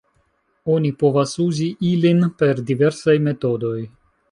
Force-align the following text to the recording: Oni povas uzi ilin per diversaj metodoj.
Oni 0.75 0.89
povas 1.03 1.33
uzi 1.43 1.67
ilin 1.91 2.25
per 2.41 2.65
diversaj 2.73 3.17
metodoj. 3.31 3.79